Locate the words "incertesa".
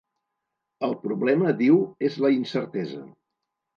2.39-3.05